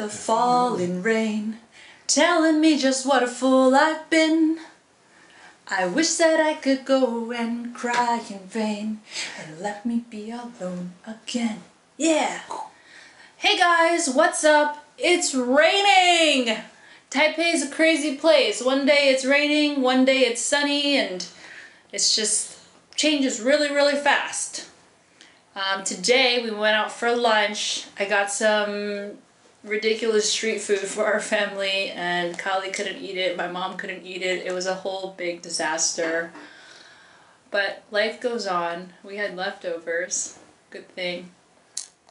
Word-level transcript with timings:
the 0.00 0.08
falling 0.08 1.02
rain, 1.02 1.58
telling 2.06 2.58
me 2.58 2.78
just 2.78 3.04
what 3.04 3.22
a 3.22 3.26
fool 3.26 3.74
I've 3.74 4.08
been. 4.08 4.58
I 5.68 5.88
wish 5.88 6.14
that 6.14 6.40
I 6.40 6.54
could 6.54 6.86
go 6.86 7.30
and 7.32 7.74
cry 7.74 8.22
in 8.30 8.38
vain 8.38 9.00
and 9.38 9.60
let 9.60 9.84
me 9.84 10.06
be 10.08 10.30
alone 10.30 10.92
again. 11.06 11.58
Yeah! 11.98 12.40
Hey 13.36 13.58
guys, 13.58 14.08
what's 14.08 14.42
up? 14.42 14.86
It's 14.96 15.34
raining! 15.34 16.56
Taipei 17.10 17.52
is 17.52 17.68
a 17.68 17.70
crazy 17.70 18.16
place. 18.16 18.64
One 18.64 18.86
day 18.86 19.10
it's 19.10 19.26
raining, 19.26 19.82
one 19.82 20.06
day 20.06 20.20
it's 20.20 20.40
sunny, 20.40 20.96
and 20.96 21.26
it's 21.92 22.16
just 22.16 22.56
changes 22.96 23.38
really, 23.38 23.68
really 23.68 23.96
fast. 23.96 24.66
Um, 25.54 25.84
today 25.84 26.42
we 26.42 26.52
went 26.52 26.74
out 26.74 26.90
for 26.90 27.14
lunch. 27.14 27.84
I 27.98 28.06
got 28.06 28.30
some 28.30 29.18
ridiculous 29.62 30.30
street 30.30 30.60
food 30.60 30.80
for 30.80 31.04
our 31.04 31.20
family, 31.20 31.90
and 31.90 32.38
Kali 32.38 32.70
couldn't 32.70 33.02
eat 33.02 33.16
it. 33.16 33.36
My 33.36 33.48
mom 33.48 33.76
couldn't 33.76 34.04
eat 34.04 34.22
it. 34.22 34.46
It 34.46 34.52
was 34.52 34.66
a 34.66 34.74
whole 34.74 35.14
big 35.16 35.42
disaster. 35.42 36.32
But 37.50 37.82
life 37.90 38.20
goes 38.20 38.46
on. 38.46 38.92
We 39.02 39.16
had 39.16 39.36
leftovers. 39.36 40.38
Good 40.70 40.88
thing. 40.88 41.30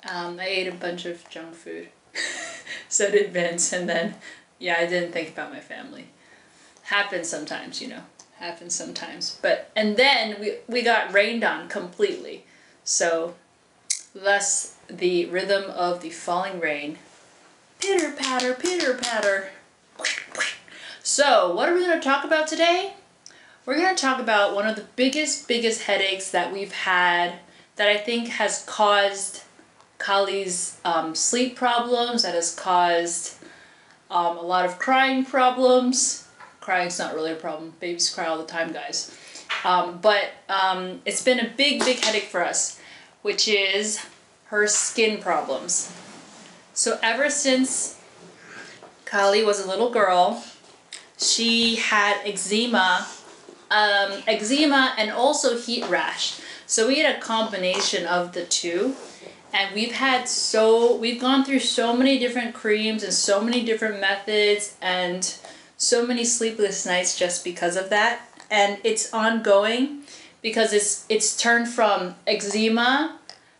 Um, 0.09 0.39
I 0.39 0.45
ate 0.45 0.67
a 0.67 0.75
bunch 0.75 1.05
of 1.05 1.27
junk 1.29 1.55
food. 1.55 1.89
so 2.89 3.09
did 3.09 3.31
Vince, 3.31 3.73
and 3.73 3.87
then 3.87 4.15
yeah, 4.59 4.75
I 4.77 4.85
didn't 4.85 5.11
think 5.11 5.29
about 5.29 5.52
my 5.52 5.59
family. 5.59 6.07
Happens 6.83 7.29
sometimes, 7.29 7.81
you 7.81 7.87
know. 7.87 8.02
Happens 8.37 8.73
sometimes. 8.73 9.37
But 9.41 9.69
and 9.75 9.97
then 9.97 10.39
we 10.39 10.55
we 10.67 10.81
got 10.81 11.13
rained 11.13 11.43
on 11.43 11.67
completely. 11.67 12.45
So 12.83 13.35
thus 14.13 14.75
the 14.89 15.25
rhythm 15.25 15.69
of 15.71 16.02
the 16.02 16.09
falling 16.09 16.59
rain. 16.59 16.97
Pitter 17.80 18.11
patter, 18.11 18.53
pitter 18.55 18.94
patter. 18.94 19.52
So, 21.02 21.55
what 21.55 21.69
are 21.69 21.73
we 21.73 21.86
going 21.86 21.97
to 21.97 22.03
talk 22.03 22.25
about 22.25 22.47
today? 22.47 22.94
We're 23.66 23.77
going 23.77 23.95
to 23.95 24.02
talk 24.02 24.19
about 24.19 24.53
one 24.53 24.67
of 24.67 24.75
the 24.75 24.86
biggest, 24.97 25.47
biggest 25.47 25.83
headaches 25.83 26.30
that 26.31 26.52
we've 26.52 26.73
had 26.73 27.39
that 27.77 27.88
I 27.88 27.95
think 27.95 28.27
has 28.27 28.66
caused 28.66 29.44
Kali's 29.97 30.77
um, 30.83 31.16
sleep 31.16 31.55
problems, 31.55 32.23
that 32.23 32.36
has 32.36 32.53
caused 32.53 33.36
um, 34.11 34.38
a 34.38 34.41
lot 34.41 34.66
of 34.66 34.77
crying 34.77 35.23
problems. 35.23 36.27
Crying's 36.59 36.99
not 36.99 37.16
really 37.16 37.31
a 37.31 37.36
problem. 37.36 37.73
Babies 37.80 38.09
cry 38.09 38.25
all 38.25 38.38
the 38.38 38.43
time, 38.43 38.73
guys. 38.73 39.17
Um, 39.64 39.99
but 40.02 40.31
um, 40.49 41.02
it's 41.05 41.23
been 41.23 41.39
a 41.39 41.49
big, 41.55 41.80
big 41.86 41.99
headache 41.99 42.23
for 42.23 42.43
us, 42.43 42.80
which 43.21 43.47
is 43.47 44.05
her 44.47 44.67
skin 44.67 45.21
problems. 45.21 45.93
So 46.80 46.97
ever 47.03 47.30
since 47.30 47.99
Kali 49.03 49.44
was 49.44 49.59
a 49.59 49.67
little 49.67 49.89
girl, 49.89 50.45
she 51.17 51.75
had 51.75 52.21
eczema, 52.23 53.05
um, 53.69 54.23
eczema, 54.25 54.94
and 54.97 55.11
also 55.11 55.58
heat 55.58 55.86
rash. 55.89 56.39
So 56.67 56.88
we 56.88 56.99
had 56.99 57.17
a 57.17 57.19
combination 57.19 58.05
of 58.05 58.31
the 58.31 58.45
two 58.45 58.95
and 59.52 59.75
we've 59.75 59.91
had 59.91 60.30
so 60.30 60.95
we've 60.95 61.19
gone 61.19 61.44
through 61.44 61.59
so 61.59 61.94
many 61.94 62.17
different 62.17 62.55
creams 62.55 63.03
and 63.03 63.14
so 63.14 63.42
many 63.42 63.65
different 63.65 63.99
methods 63.99 64.77
and 64.82 65.36
so 65.76 66.08
many 66.08 66.23
sleepless 66.23 66.86
nights 66.86 67.20
just 67.20 67.43
because 67.43 67.76
of 67.76 67.89
that 67.89 68.21
and 68.49 68.77
it's 68.86 69.14
ongoing 69.14 70.03
because 70.42 70.71
it's 70.71 71.03
it's 71.09 71.36
turned 71.36 71.67
from 71.67 72.14
eczema 72.27 73.17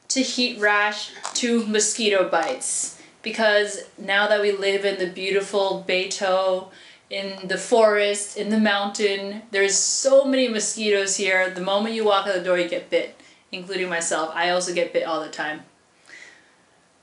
to 0.08 0.22
heat 0.22 0.60
rash 0.60 1.12
to 1.34 1.66
mosquito 1.66 2.30
bites 2.30 2.99
because 3.22 3.84
now 3.98 4.28
that 4.28 4.42
we 4.42 4.52
live 4.52 4.86
in 4.86 4.98
the 5.00 5.08
beautiful 5.08 5.86
Beitou 5.88 6.70
in 7.10 7.48
the 7.48 7.58
forest 7.58 8.38
in 8.38 8.50
the 8.50 8.60
mountain 8.60 9.42
there's 9.52 9.76
so 9.76 10.26
many 10.26 10.48
mosquitoes 10.48 11.18
here 11.18 11.50
the 11.50 11.62
moment 11.62 11.96
you 11.96 12.06
walk 12.06 12.28
out 12.28 12.36
the 12.36 12.42
door 12.42 12.60
you 12.60 12.70
get 12.70 12.90
bit 12.90 13.20
including 13.52 13.90
myself 13.90 14.32
I 14.36 14.52
also 14.52 14.74
get 14.74 14.94
bit 14.94 15.06
all 15.06 15.22
the 15.22 15.30
time 15.30 15.62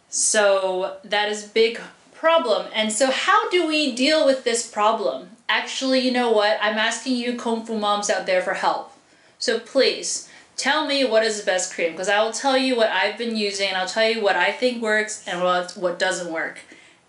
so 0.08 0.96
that 1.04 1.28
is 1.28 1.44
big 1.44 1.80
problem. 2.16 2.66
And 2.74 2.92
so 2.92 3.10
how 3.10 3.48
do 3.50 3.66
we 3.66 3.94
deal 3.94 4.26
with 4.26 4.44
this 4.44 4.68
problem? 4.68 5.30
Actually, 5.48 6.00
you 6.00 6.10
know 6.10 6.32
what? 6.32 6.58
I'm 6.60 6.78
asking 6.78 7.16
you 7.16 7.36
Kung 7.36 7.64
Fu 7.64 7.78
moms 7.78 8.10
out 8.10 8.26
there 8.26 8.42
for 8.42 8.54
help. 8.54 8.92
So 9.38 9.60
please 9.60 10.28
tell 10.56 10.86
me 10.86 11.04
what 11.04 11.22
is 11.22 11.38
the 11.38 11.46
best 11.46 11.72
cream 11.74 11.92
because 11.92 12.08
I 12.08 12.22
will 12.22 12.32
tell 12.32 12.56
you 12.56 12.76
what 12.76 12.88
I've 12.88 13.18
been 13.18 13.36
using 13.36 13.68
and 13.68 13.76
I'll 13.76 13.86
tell 13.86 14.08
you 14.08 14.22
what 14.22 14.36
I 14.36 14.52
think 14.52 14.82
works 14.82 15.26
and 15.26 15.42
what 15.42 15.72
what 15.72 15.98
doesn't 15.98 16.32
work. 16.32 16.60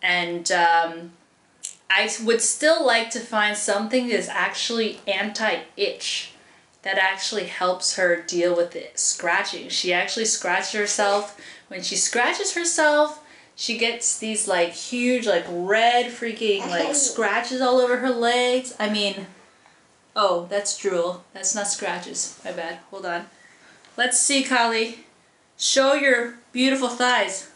And 0.01 0.51
um, 0.51 1.11
I 1.89 2.09
would 2.23 2.41
still 2.41 2.85
like 2.85 3.09
to 3.11 3.19
find 3.19 3.57
something 3.57 4.09
that's 4.09 4.29
actually 4.29 4.99
anti-itch 5.07 6.31
that 6.83 6.97
actually 6.97 7.45
helps 7.45 7.95
her 7.95 8.21
deal 8.21 8.55
with 8.55 8.75
it 8.75 8.99
scratching. 8.99 9.69
She 9.69 9.91
actually 9.91 10.25
scratches 10.25 10.73
herself 10.73 11.39
when 11.67 11.83
she 11.83 11.95
scratches 11.95 12.53
herself, 12.53 13.23
she 13.55 13.77
gets 13.77 14.19
these 14.19 14.47
like 14.47 14.69
huge, 14.69 15.27
like 15.27 15.45
red 15.49 16.11
freaking 16.11 16.67
like 16.69 16.95
scratches 16.95 17.61
all 17.61 17.79
over 17.79 17.97
her 17.97 18.09
legs. 18.09 18.75
I 18.79 18.89
mean, 18.89 19.27
oh, 20.15 20.47
that's 20.49 20.77
drool. 20.77 21.23
That's 21.33 21.55
not 21.55 21.67
scratches. 21.67 22.39
My 22.45 22.51
bad. 22.51 22.79
Hold 22.89 23.05
on. 23.05 23.25
Let's 23.97 24.19
see, 24.19 24.43
Kali. 24.43 24.99
Show 25.57 25.93
your 25.95 26.35
beautiful 26.51 26.87
thighs. 26.87 27.49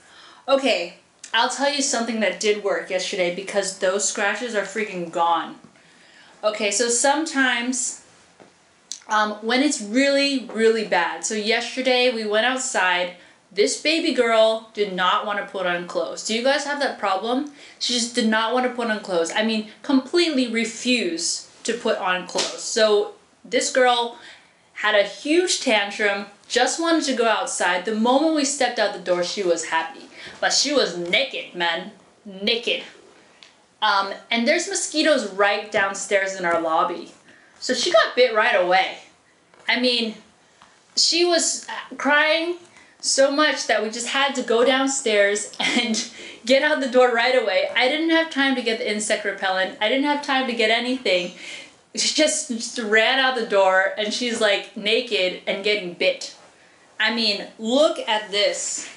Okay, 0.48 0.96
I'll 1.34 1.50
tell 1.50 1.72
you 1.72 1.84
something 1.84 2.20
that 2.22 2.40
did 2.40 2.64
work 2.64 2.90
yesterday 2.90 3.36
because 3.36 3.78
those 3.78 4.10
scratches 4.10 4.56
are 4.56 4.64
freaking 4.64 5.12
gone. 5.12 5.60
Okay, 6.44 6.72
so 6.72 6.90
sometimes 6.90 8.04
um, 9.08 9.34
when 9.44 9.62
it's 9.62 9.82
really, 9.82 10.50
really 10.52 10.86
bad. 10.86 11.24
So 11.24 11.36
yesterday 11.36 12.12
we 12.12 12.26
went 12.26 12.48
outside 12.48 13.18
this 13.52 13.80
baby 13.80 14.14
girl 14.14 14.70
did 14.74 14.94
not 14.94 15.26
want 15.26 15.38
to 15.40 15.46
put 15.46 15.68
on 15.68 15.86
clothes. 15.86 16.26
Do 16.26 16.34
you 16.34 16.42
guys 16.42 16.64
have 16.64 16.80
that 16.80 16.98
problem? 16.98 17.52
She 17.80 17.94
just 17.94 18.16
did 18.16 18.28
not 18.28 18.54
want 18.54 18.66
to 18.66 18.72
put 18.72 18.90
on 18.90 19.02
clothes. 19.02 19.32
I 19.36 19.44
mean, 19.44 19.70
completely 19.84 20.48
refused 20.48 21.50
to 21.66 21.74
put 21.74 21.98
on 21.98 22.28
clothes. 22.28 22.64
So 22.64 23.16
this 23.44 23.72
girl 23.72 24.18
had 24.82 24.96
a 24.96 25.04
huge 25.04 25.62
tantrum, 25.62 26.26
just 26.48 26.82
wanted 26.82 27.04
to 27.04 27.14
go 27.14 27.28
outside. 27.28 27.86
The 27.86 27.94
moment 27.94 28.34
we 28.34 28.44
stepped 28.44 28.80
out 28.80 28.94
the 28.96 29.00
door, 29.00 29.24
she 29.24 29.44
was 29.44 29.66
happy. 29.66 30.08
But 30.40 30.54
she 30.54 30.74
was 30.74 30.98
naked, 30.98 31.54
man. 31.54 31.92
Naked. 32.26 32.82
Um, 33.84 34.12
and 34.32 34.48
there's 34.48 34.68
mosquitoes 34.68 35.32
right 35.34 35.72
downstairs 35.72 36.34
in 36.36 36.46
our 36.46 36.60
lobby. 36.60 37.12
So 37.60 37.76
she 37.76 37.92
got 37.92 38.16
bit 38.16 38.34
right 38.34 38.56
away. 38.56 38.98
I 39.70 39.80
mean, 39.80 40.16
she 40.96 41.26
was 41.26 41.68
crying 42.00 42.56
so 43.00 43.32
much 43.32 43.68
that 43.68 43.84
we 43.84 43.92
just 43.92 44.08
had 44.08 44.34
to 44.34 44.42
go 44.42 44.66
downstairs 44.66 45.56
and 45.60 46.10
get 46.44 46.64
out 46.64 46.80
the 46.80 46.90
door 46.90 47.14
right 47.14 47.40
away. 47.40 47.70
I 47.76 47.88
didn't 47.88 48.10
have 48.10 48.32
time 48.32 48.56
to 48.56 48.64
get 48.64 48.80
the 48.80 48.92
insect 48.92 49.26
repellent. 49.26 49.78
I 49.80 49.90
didn't 49.90 50.06
have 50.06 50.26
time 50.26 50.48
to 50.48 50.54
get 50.54 50.72
anything. 50.72 51.34
She 51.96 52.14
just, 52.16 52.50
just 52.50 52.80
ran 52.80 53.20
out 53.20 53.36
the 53.36 53.46
door 53.46 53.94
and 53.98 54.14
she's 54.14 54.40
like 54.40 54.78
naked 54.78 55.42
and 55.46 55.64
getting 55.64 55.94
bit. 55.94 56.36
I 57.00 57.14
mean, 57.14 57.48
look 57.60 58.00
at 58.00 58.32
this. 58.32 58.90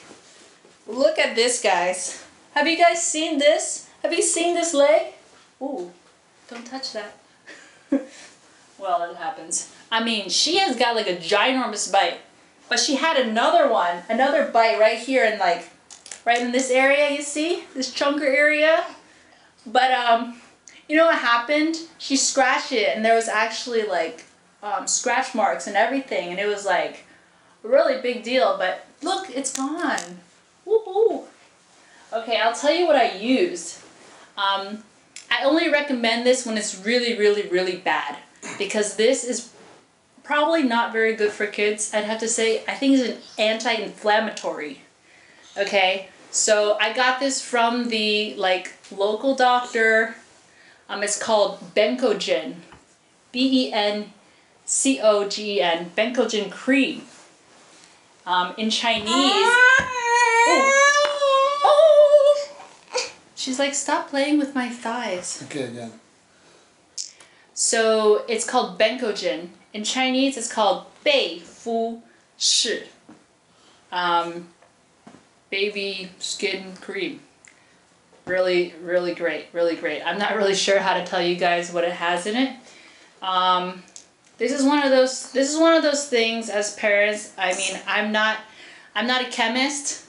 Look 0.86 1.18
at 1.18 1.34
this, 1.34 1.62
guys. 1.62 2.24
Have 2.52 2.68
you 2.68 2.76
guys 2.76 3.02
seen 3.02 3.38
this? 3.38 3.88
Have 4.02 4.12
you 4.12 4.22
seen 4.22 4.54
this 4.54 4.74
leg? 4.74 5.14
Ooh, 5.60 5.90
don't 6.48 6.66
touch 6.66 6.92
that. 6.92 7.16
well, 8.78 9.10
it 9.10 9.16
happens. 9.16 9.72
I 9.90 10.04
mean, 10.04 10.28
she 10.28 10.58
has 10.58 10.76
got 10.76 10.94
like 10.94 11.08
a 11.08 11.16
ginormous 11.16 11.90
bite. 11.90 12.18
But 12.68 12.80
she 12.80 12.96
had 12.96 13.16
another 13.16 13.68
one, 13.68 14.02
another 14.08 14.50
bite 14.50 14.78
right 14.78 14.98
here 14.98 15.24
and 15.24 15.38
like, 15.38 15.70
right 16.24 16.40
in 16.40 16.52
this 16.52 16.70
area, 16.70 17.10
you 17.10 17.22
see? 17.22 17.64
This 17.74 17.92
chunker 17.92 18.22
area. 18.22 18.84
But, 19.66 19.92
um, 19.92 20.40
you 20.88 20.96
know 20.96 21.06
what 21.06 21.18
happened? 21.18 21.76
She 21.98 22.16
scratched 22.16 22.72
it 22.72 22.94
and 22.94 23.04
there 23.04 23.14
was 23.14 23.28
actually 23.28 23.84
like 23.84 24.24
um, 24.62 24.86
scratch 24.86 25.34
marks 25.34 25.66
and 25.66 25.76
everything. 25.76 26.30
And 26.30 26.38
it 26.38 26.46
was 26.46 26.64
like 26.64 27.04
a 27.62 27.68
really 27.68 28.00
big 28.00 28.22
deal. 28.22 28.56
But 28.58 28.86
look, 29.02 29.30
it's 29.30 29.56
gone. 29.56 30.20
Woohoo! 30.66 31.24
Okay, 32.12 32.36
I'll 32.36 32.54
tell 32.54 32.72
you 32.72 32.86
what 32.86 32.96
I 32.96 33.12
used. 33.16 33.78
Um, 34.36 34.84
I 35.30 35.44
only 35.44 35.70
recommend 35.70 36.26
this 36.26 36.46
when 36.46 36.56
it's 36.56 36.84
really, 36.84 37.18
really, 37.18 37.48
really 37.48 37.76
bad 37.76 38.18
because 38.58 38.96
this 38.96 39.24
is 39.24 39.52
probably 40.22 40.62
not 40.62 40.92
very 40.92 41.14
good 41.14 41.32
for 41.32 41.46
kids. 41.46 41.92
I'd 41.92 42.04
have 42.04 42.20
to 42.20 42.28
say, 42.28 42.64
I 42.66 42.74
think 42.74 42.98
it's 42.98 43.08
an 43.08 43.18
anti-inflammatory. 43.38 44.80
Okay, 45.56 46.08
so 46.30 46.76
I 46.80 46.92
got 46.92 47.20
this 47.20 47.42
from 47.42 47.88
the 47.88 48.34
like 48.34 48.72
local 48.90 49.34
doctor. 49.34 50.16
Um, 50.94 51.02
it's 51.02 51.18
called 51.18 51.58
Bencogen, 51.74 52.54
B 53.32 53.66
E 53.66 53.72
N 53.72 54.12
C 54.64 55.00
O 55.02 55.28
G 55.28 55.56
E 55.56 55.60
N, 55.60 55.90
Bencogen 55.96 56.52
cream. 56.52 57.02
Um, 58.24 58.54
in 58.56 58.70
Chinese. 58.70 59.08
Oh. 59.10 59.64
oh. 61.64 63.10
She's 63.34 63.58
like, 63.58 63.74
stop 63.74 64.08
playing 64.08 64.38
with 64.38 64.54
my 64.54 64.68
thighs. 64.68 65.42
Okay, 65.42 65.64
again. 65.64 65.92
So 67.54 68.24
it's 68.28 68.48
called 68.48 68.78
Bencogen. 68.78 69.48
In 69.72 69.82
Chinese, 69.82 70.36
it's 70.36 70.50
called 70.50 70.86
Bei 71.02 71.40
Fu 71.40 72.02
Shi. 72.38 72.84
Um, 73.90 74.46
baby 75.50 76.10
skin 76.20 76.76
cream. 76.80 77.20
Really, 78.26 78.74
really 78.82 79.14
great, 79.14 79.46
really 79.52 79.76
great. 79.76 80.02
I'm 80.02 80.18
not 80.18 80.34
really 80.36 80.54
sure 80.54 80.78
how 80.78 80.94
to 80.94 81.04
tell 81.04 81.20
you 81.20 81.36
guys 81.36 81.72
what 81.72 81.84
it 81.84 81.92
has 81.92 82.26
in 82.26 82.36
it. 82.36 82.56
Um, 83.20 83.82
this 84.38 84.50
is 84.50 84.64
one 84.64 84.82
of 84.82 84.90
those. 84.90 85.30
This 85.32 85.52
is 85.52 85.58
one 85.58 85.74
of 85.74 85.82
those 85.82 86.08
things 86.08 86.48
as 86.48 86.74
parents. 86.74 87.32
I 87.36 87.54
mean, 87.54 87.78
I'm 87.86 88.12
not, 88.12 88.38
I'm 88.94 89.06
not 89.06 89.22
a 89.22 89.30
chemist, 89.30 90.06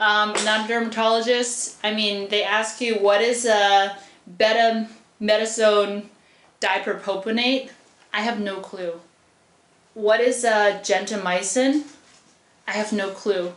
um, 0.00 0.32
not 0.44 0.64
a 0.64 0.68
dermatologist. 0.68 1.78
I 1.84 1.94
mean, 1.94 2.28
they 2.28 2.42
ask 2.42 2.80
you 2.80 2.96
what 2.96 3.20
is 3.22 3.46
a 3.46 3.96
beta 4.38 4.88
medicine 5.20 6.10
dipropionate. 6.60 7.70
I 8.12 8.22
have 8.22 8.40
no 8.40 8.60
clue. 8.60 9.00
What 9.94 10.20
is 10.20 10.44
a 10.44 10.80
gentamicin? 10.82 11.84
I 12.66 12.72
have 12.72 12.92
no 12.92 13.10
clue. 13.10 13.52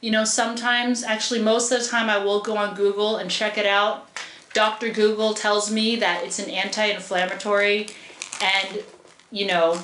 You 0.00 0.10
know, 0.10 0.24
sometimes, 0.24 1.02
actually, 1.02 1.40
most 1.40 1.72
of 1.72 1.82
the 1.82 1.88
time, 1.88 2.10
I 2.10 2.18
will 2.18 2.40
go 2.40 2.56
on 2.56 2.74
Google 2.74 3.16
and 3.16 3.30
check 3.30 3.56
it 3.56 3.66
out. 3.66 4.08
Dr. 4.52 4.90
Google 4.90 5.34
tells 5.34 5.70
me 5.70 5.96
that 5.96 6.24
it's 6.24 6.38
an 6.38 6.50
anti 6.50 6.84
inflammatory, 6.86 7.88
and, 8.40 8.82
you 9.30 9.46
know, 9.46 9.80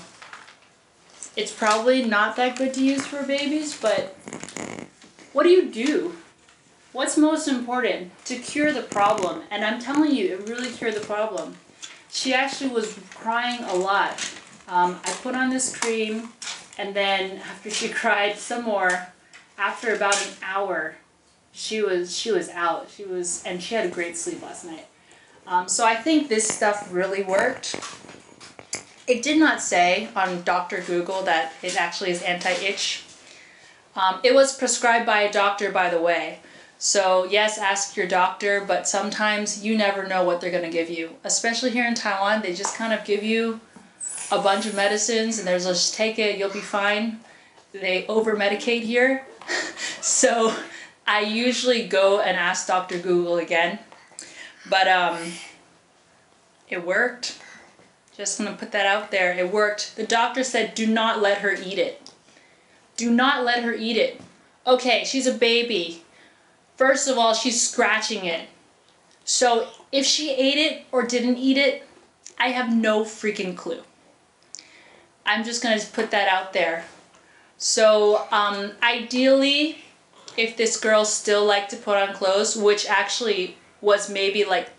it's 1.37 1.53
probably 1.53 2.05
not 2.05 2.37
that 2.37 2.57
good 2.57 2.75
to 2.75 2.85
use 2.85 3.07
for 3.07 3.23
babies, 3.23 3.79
but 3.81 4.17
what 5.33 5.45
do 5.45 5.49
you 5.49 5.71
do? 5.71 6.15
What's 6.93 7.17
most 7.17 7.49
important? 7.49 8.13
To 8.27 8.37
cure 8.37 8.71
the 8.71 8.83
problem. 8.83 9.43
And 9.51 9.65
I'm 9.65 9.81
telling 9.81 10.15
you, 10.15 10.35
it 10.35 10.49
really 10.49 10.71
cured 10.71 10.95
the 10.95 11.01
problem. 11.01 11.57
She 12.11 12.35
actually 12.35 12.69
was 12.69 12.99
crying 13.15 13.65
a 13.65 13.75
lot. 13.75 14.31
Um, 14.69 15.01
I 15.05 15.13
put 15.23 15.35
on 15.35 15.49
this 15.49 15.75
cream, 15.75 16.29
and 16.77 16.95
then 16.95 17.39
after 17.39 17.71
she 17.71 17.89
cried 18.03 18.37
some 18.37 18.65
more, 18.65 19.09
after 19.59 19.95
about 19.95 20.21
an 20.27 20.33
hour, 20.43 20.97
she 21.53 21.83
was 21.83 22.17
she 22.17 22.33
was 22.33 22.49
out. 22.49 22.91
She 22.91 23.05
was 23.05 23.43
and 23.45 23.63
she 23.63 23.75
had 23.75 23.87
a 23.87 23.91
great 23.91 24.17
sleep 24.17 24.43
last 24.43 24.65
night. 24.65 24.87
Um, 25.47 25.69
so 25.69 25.85
I 25.85 25.95
think 25.97 26.29
this 26.29 26.49
stuff 26.49 26.89
really 26.93 27.23
worked. 27.23 27.77
It 29.07 29.23
did 29.23 29.39
not 29.39 29.61
say 29.61 30.09
on 30.15 30.43
Dr. 30.43 30.81
Google 30.81 31.23
that 31.23 31.53
it 31.63 31.77
actually 31.77 32.11
is 32.11 32.23
anti-itch. 32.23 33.05
Um, 33.97 34.21
it 34.23 34.35
was 34.35 34.57
prescribed 34.57 35.05
by 35.05 35.23
a 35.23 35.33
doctor, 35.33 35.71
by 35.71 35.91
the 35.91 36.01
way. 36.01 36.39
So 36.79 37.25
yes, 37.25 37.59
ask 37.59 37.97
your 37.97 38.07
doctor, 38.07 38.65
but 38.67 38.89
sometimes 38.89 39.65
you 39.65 39.77
never 39.77 40.07
know 40.07 40.25
what 40.25 40.41
they're 40.41 40.51
gonna 40.51 40.71
give 40.71 40.89
you. 40.89 41.17
Especially 41.25 41.71
here 41.71 41.87
in 41.87 41.95
Taiwan, 41.95 42.43
they 42.43 42.55
just 42.55 42.77
kind 42.77 42.93
of 42.93 43.05
give 43.05 43.23
you 43.23 43.61
a 44.31 44.39
bunch 44.41 44.67
of 44.67 44.75
medicines 44.75 45.39
and 45.39 45.47
there's 45.47 45.67
just 45.67 45.95
take 45.95 46.19
it, 46.19 46.39
you'll 46.39 46.51
be 46.51 46.61
fine. 46.61 47.21
They 47.73 48.07
over 48.07 48.35
medicate 48.37 48.83
here. 48.83 49.27
so 50.01 50.55
I 51.07 51.21
usually 51.21 51.87
go 51.87 52.21
and 52.21 52.37
ask 52.37 52.67
Dr. 52.67 52.99
Google 52.99 53.37
again. 53.37 53.79
But 54.69 54.89
um, 54.89 55.19
it 56.69 56.85
worked. 56.87 57.39
Just 58.17 58.39
gonna 58.39 58.57
put 58.57 58.73
that 58.73 58.87
out 58.87 59.11
there. 59.11 59.33
It 59.33 59.51
worked. 59.53 59.97
The 59.97 60.07
doctor 60.07 60.45
said, 60.45 60.75
do 60.75 60.87
not 60.87 61.21
let 61.21 61.39
her 61.39 61.53
eat 61.53 61.79
it. 61.79 62.11
Do 62.97 63.11
not 63.11 63.45
let 63.45 63.65
her 63.65 63.73
eat 63.73 63.97
it. 63.97 64.21
Okay, 64.67 65.05
she's 65.05 65.27
a 65.27 65.35
baby. 65.35 66.03
First 66.77 67.09
of 67.09 67.19
all, 67.19 67.35
she's 67.35 67.67
scratching 67.67 68.25
it. 68.25 68.49
So 69.25 69.69
if 69.91 70.05
she 70.07 70.31
ate 70.31 70.59
it 70.59 70.85
or 70.93 71.03
didn't 71.03 71.39
eat 71.39 71.57
it, 71.57 71.87
I 72.39 72.49
have 72.49 72.75
no 72.75 73.03
freaking 73.05 73.57
clue. 73.57 73.83
I'm 75.25 75.45
just 75.45 75.63
gonna 75.63 75.81
put 75.93 76.11
that 76.11 76.29
out 76.29 76.53
there. 76.53 76.85
So 77.63 78.27
um, 78.33 78.73
ideally, 78.83 79.79
if 80.37 80.57
this 80.57 80.77
girl 80.77 81.05
still 81.05 81.45
liked 81.45 81.71
to 81.71 81.77
put 81.77 81.97
on 81.97 82.13
clothes, 82.13 82.57
which 82.57 82.89
actually 82.89 83.57
was 83.81 84.11
maybe 84.11 84.45
like 84.45 84.71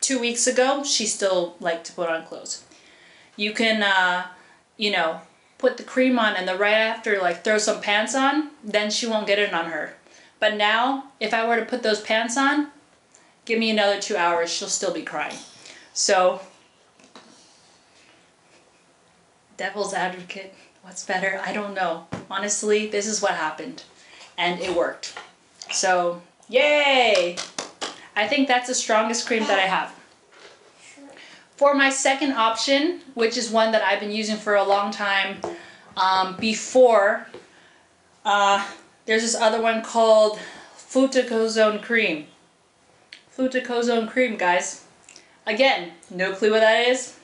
two 0.00 0.20
weeks 0.20 0.46
ago, 0.46 0.84
she 0.84 1.04
still 1.04 1.56
liked 1.58 1.84
to 1.86 1.92
put 1.92 2.08
on 2.08 2.24
clothes. 2.24 2.62
You 3.34 3.52
can, 3.52 3.82
uh, 3.82 4.28
you 4.76 4.92
know, 4.92 5.22
put 5.58 5.78
the 5.78 5.82
cream 5.82 6.16
on 6.16 6.36
and 6.36 6.46
then 6.46 6.58
right 6.58 6.74
after 6.74 7.20
like 7.20 7.42
throw 7.42 7.58
some 7.58 7.80
pants 7.80 8.14
on, 8.14 8.50
then 8.62 8.92
she 8.92 9.04
won't 9.04 9.26
get 9.26 9.40
it 9.40 9.52
on 9.52 9.64
her. 9.64 9.94
But 10.38 10.54
now, 10.54 11.06
if 11.18 11.34
I 11.34 11.44
were 11.44 11.56
to 11.56 11.66
put 11.66 11.82
those 11.82 12.00
pants 12.00 12.36
on, 12.36 12.68
give 13.46 13.58
me 13.58 13.68
another 13.68 14.00
two 14.00 14.16
hours, 14.16 14.48
she'll 14.48 14.68
still 14.68 14.94
be 14.94 15.02
crying. 15.02 15.38
So, 15.92 16.40
devil's 19.56 19.92
advocate, 19.92 20.54
what's 20.82 21.04
better? 21.04 21.40
I 21.44 21.52
don't 21.52 21.74
know. 21.74 22.06
Honestly, 22.30 22.86
this 22.86 23.06
is 23.06 23.22
what 23.22 23.32
happened. 23.32 23.84
And 24.36 24.60
it 24.60 24.74
worked. 24.74 25.16
So, 25.70 26.22
yay! 26.48 27.36
I 28.14 28.28
think 28.28 28.48
that's 28.48 28.68
the 28.68 28.74
strongest 28.74 29.26
cream 29.26 29.44
that 29.44 29.58
I 29.58 29.62
have. 29.62 29.94
For 31.56 31.74
my 31.74 31.90
second 31.90 32.32
option, 32.32 33.00
which 33.14 33.36
is 33.36 33.50
one 33.50 33.72
that 33.72 33.82
I've 33.82 34.00
been 34.00 34.10
using 34.10 34.36
for 34.36 34.56
a 34.56 34.64
long 34.64 34.90
time 34.90 35.40
um, 35.96 36.36
before, 36.36 37.26
uh, 38.24 38.66
there's 39.06 39.22
this 39.22 39.34
other 39.34 39.60
one 39.62 39.82
called 39.82 40.38
Fluticasone 40.76 41.82
Cream. 41.82 42.26
Fluticasone 43.36 44.10
Cream, 44.10 44.36
guys. 44.36 44.84
Again, 45.46 45.92
no 46.10 46.32
clue 46.32 46.50
what 46.50 46.60
that 46.60 46.88
is. 46.88 47.16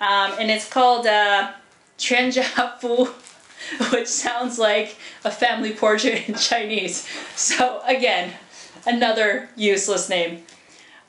Um, 0.00 0.34
and 0.38 0.50
it's 0.50 0.68
called 0.68 1.06
uh, 1.06 1.52
Fu, 1.98 3.06
which 3.90 4.08
sounds 4.08 4.58
like 4.58 4.96
a 5.24 5.30
family 5.30 5.72
portrait 5.72 6.28
in 6.28 6.34
Chinese. 6.34 7.08
So 7.34 7.82
again, 7.86 8.32
another 8.86 9.48
useless 9.56 10.08
name. 10.08 10.42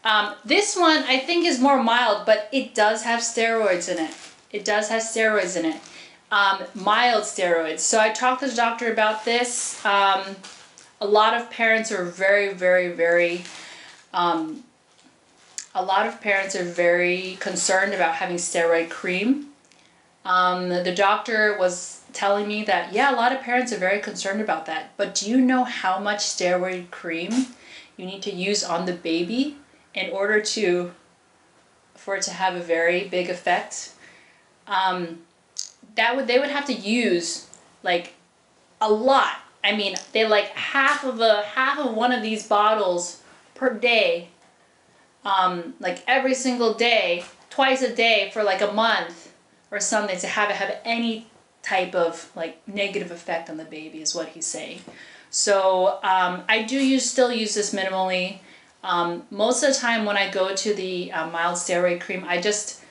Um, 0.04 0.36
this 0.46 0.76
one 0.76 1.04
I 1.04 1.20
think 1.20 1.46
is 1.46 1.60
more 1.60 1.82
mild, 1.84 2.26
but 2.26 2.50
it 2.52 2.74
does 2.74 3.04
have 3.04 3.20
steroids 3.20 3.92
in 3.92 4.04
it. 4.04 4.12
It 4.52 4.64
does 4.64 4.90
have 4.90 5.02
steroids 5.02 5.58
in 5.58 5.66
it. 5.66 5.82
Um, 6.32 6.64
mild 6.74 7.24
steroids. 7.24 7.80
So 7.80 8.00
I 8.00 8.10
talked 8.10 8.42
to 8.42 8.48
the 8.48 8.56
doctor 8.56 8.92
about 8.92 9.26
this. 9.26 9.84
Um, 9.86 10.36
a 11.00 11.08
lot 11.08 11.34
of 11.34 11.50
parents 11.52 11.92
are 11.92 12.04
very, 12.04 12.54
very, 12.54 12.92
very 12.92 13.44
um, 14.14 14.64
a 15.76 15.84
lot 15.84 16.08
of 16.08 16.20
parents 16.22 16.56
are 16.56 16.64
very 16.64 17.38
concerned 17.40 17.94
about 17.94 18.16
having 18.16 18.38
steroid 18.38 18.90
cream. 18.90 19.50
Um, 20.28 20.68
the 20.68 20.94
doctor 20.94 21.58
was 21.58 22.02
telling 22.12 22.50
me 22.50 22.66
that, 22.66 22.92
yeah, 22.92 23.14
a 23.14 23.16
lot 23.16 23.32
of 23.32 23.40
parents 23.40 23.72
are 23.72 23.78
very 23.78 24.00
concerned 24.00 24.42
about 24.42 24.66
that. 24.66 24.92
But 24.98 25.16
do 25.16 25.30
you 25.30 25.38
know 25.38 25.64
how 25.64 26.00
much 26.00 26.20
steroid 26.20 26.92
cream 26.92 27.32
you 27.96 28.06
need 28.06 28.22
to 28.24 28.34
use 28.34 28.62
on 28.62 28.86
the 28.86 28.92
baby 28.92 29.56
in 29.94 30.12
order 30.12 30.42
to 30.42 30.92
for 31.96 32.18
it 32.18 32.24
to 32.24 32.32
have 32.32 32.56
a 32.56 32.60
very 32.60 33.08
big 33.08 33.30
effect? 33.30 33.94
Um, 34.68 35.20
that 35.96 36.18
would 36.18 36.28
they 36.28 36.40
would 36.40 36.50
have 36.50 36.66
to 36.66 36.74
use 36.74 37.48
like 37.82 38.14
a 38.82 38.92
lot. 38.92 39.38
I 39.64 39.78
mean, 39.78 39.96
they 40.12 40.28
like 40.28 40.48
half 40.48 41.06
of 41.06 41.22
a 41.22 41.44
half 41.44 41.80
of 41.80 41.96
one 41.96 42.12
of 42.12 42.22
these 42.22 42.46
bottles 42.46 43.22
per 43.56 43.74
day 43.74 44.28
um, 45.24 45.74
like 45.80 46.04
every 46.06 46.34
single 46.34 46.74
day, 46.74 47.24
twice 47.50 47.82
a 47.82 47.96
day 47.96 48.30
for 48.34 48.44
like 48.44 48.62
a 48.62 48.72
month 48.74 49.27
or 49.72 49.80
something 49.80 50.18
to 50.20 50.28
have 50.28 50.50
it 50.50 50.56
have 50.56 50.78
any 50.86 51.28
type 51.62 51.94
of 51.96 52.32
like 52.36 52.66
negative 52.68 53.12
effect 53.12 53.50
on 53.50 53.58
the 53.58 53.66
baby 53.66 54.02
is 54.02 54.16
what 54.16 54.30
he's 54.30 54.46
saying. 54.46 54.80
So 55.30 56.00
um, 56.04 56.44
I 56.48 56.64
do 56.64 56.78
use 56.78 57.10
still 57.10 57.32
use 57.32 57.56
this 57.56 57.74
minimally. 57.74 58.40
Um, 58.84 59.24
most 59.32 59.64
of 59.64 59.74
the 59.74 59.80
time 59.80 60.06
when 60.06 60.16
I 60.16 60.30
go 60.30 60.56
to 60.56 60.74
the 60.74 61.12
uh, 61.12 61.30
mild 61.30 61.56
steroid 61.56 62.00
cream, 62.00 62.24
I 62.26 62.40
just 62.40 62.82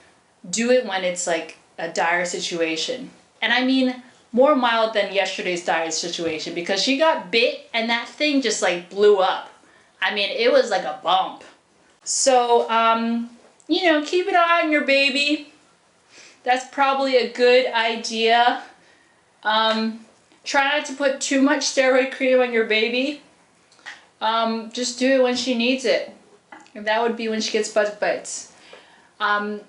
do 0.49 0.71
it 0.71 0.85
when 0.85 1.05
it's 1.05 1.27
like 1.27 1.57
a 1.79 1.89
dire 1.89 2.25
situation. 2.25 3.11
And 3.41 3.53
I 3.53 3.65
mean 3.65 4.03
more 4.33 4.55
mild 4.55 4.93
than 4.93 5.15
yesterday's 5.15 5.65
dire 5.65 5.91
situation 5.91 6.55
because 6.55 6.83
she 6.83 6.99
got 6.99 7.31
bit 7.31 7.71
and 7.73 7.89
that 7.89 8.09
thing 8.09 8.43
just 8.43 8.61
like 8.61 8.91
blew 8.91 9.19
up. 9.19 9.49
I 10.03 10.15
mean, 10.15 10.29
it 10.31 10.53
was 10.53 10.71
like 10.71 10.85
a 10.85 11.01
bump. 11.03 11.43
So, 12.05 12.69
um, 12.71 13.31
you 13.67 13.91
know, 13.91 14.05
keep 14.05 14.29
an 14.29 14.37
eye 14.37 14.61
on 14.63 14.71
your 14.71 14.85
baby. 14.85 15.53
That's 16.47 16.65
probably 16.69 17.17
a 17.17 17.33
good 17.33 17.67
idea. 17.73 18.63
Um, 19.43 20.07
try 20.45 20.79
not 20.79 20.87
to 20.87 20.93
put 20.93 21.21
too 21.21 21.43
much 21.43 21.63
steroid 21.63 22.13
cream 22.13 22.41
on 22.41 22.53
your 22.53 22.67
baby. 22.67 23.21
Um, 24.21 24.71
just 24.71 24.97
do 24.97 25.11
it 25.11 25.23
when 25.25 25.35
she 25.35 25.59
needs 25.59 25.85
it. 25.85 26.15
And 26.73 26.87
that 26.87 27.03
would 27.03 27.17
be 27.17 27.29
when 27.29 27.41
she 27.41 27.51
gets 27.51 27.69
bug 27.69 27.99
bites. 27.99 28.53
Um, 29.19 29.63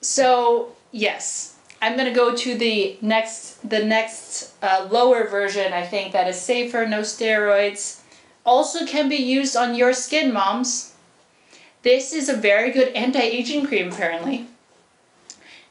so, 0.00 0.72
yes, 0.90 1.58
I'm 1.80 1.96
gonna 1.96 2.12
go 2.12 2.34
to 2.34 2.58
the 2.58 2.96
next 3.00 3.68
the 3.70 3.84
next 3.84 4.52
uh, 4.64 4.88
lower 4.90 5.28
version. 5.28 5.72
I 5.72 5.86
think 5.86 6.12
that 6.12 6.26
is 6.26 6.40
safer, 6.40 6.88
no 6.88 7.02
steroids. 7.02 8.00
Also 8.44 8.84
can 8.84 9.08
be 9.08 9.14
used 9.14 9.54
on 9.54 9.76
your 9.76 9.92
skin, 9.92 10.32
moms. 10.32 10.94
This 11.82 12.12
is 12.12 12.28
a 12.28 12.36
very 12.36 12.72
good 12.72 12.88
anti-aging 12.94 13.66
cream 13.66 13.92
apparently. 13.92 14.48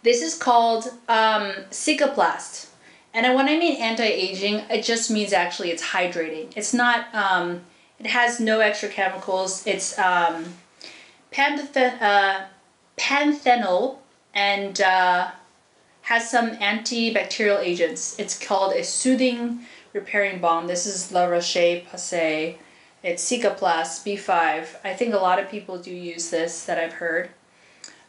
This 0.04 0.22
is 0.22 0.36
called 0.36 0.88
um, 1.08 1.54
Cicaplast. 1.72 2.68
And 3.14 3.34
when 3.36 3.48
I 3.48 3.58
mean 3.58 3.82
anti-aging, 3.82 4.56
it 4.70 4.84
just 4.84 5.10
means 5.10 5.32
actually 5.32 5.72
it's 5.72 5.84
hydrating. 5.84 6.52
It's 6.58 6.74
not, 6.74 7.14
um, 7.16 7.62
it 8.00 8.08
has 8.08 8.40
no 8.40 8.60
extra 8.60 8.90
chemicals. 8.90 9.66
It's 9.66 9.98
um, 9.98 10.46
uh, 11.38 12.42
panthenol 12.98 13.98
and 14.34 14.82
uh, 14.82 15.32
has 16.02 16.30
some 16.30 16.52
antibacterial 16.58 17.60
agents. 17.60 18.20
It's 18.20 18.38
called 18.38 18.74
a 18.74 18.84
soothing 18.84 19.60
repairing 19.94 20.42
balm. 20.42 20.68
This 20.68 20.86
is 20.86 21.14
La 21.14 21.26
Roche-Posay. 21.26 22.58
It's 23.04 23.32
Cicaplast 23.32 24.04
B5. 24.06 24.68
I 24.84 24.94
think 24.94 25.14
a 25.14 25.18
lot 25.18 25.40
of 25.40 25.50
people 25.50 25.78
do 25.78 25.92
use 25.92 26.30
this 26.30 26.66
that 26.66 26.78
I've 26.78 26.94
heard. 26.94 27.30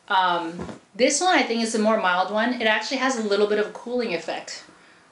Um, 0.08 0.66
this 0.94 1.20
one 1.20 1.36
I 1.36 1.42
think 1.42 1.62
is 1.62 1.74
a 1.74 1.78
more 1.78 2.00
mild 2.00 2.32
one. 2.32 2.60
It 2.60 2.66
actually 2.66 2.98
has 2.98 3.18
a 3.18 3.22
little 3.22 3.46
bit 3.46 3.58
of 3.58 3.66
a 3.66 3.72
cooling 3.72 4.14
effect. 4.14 4.64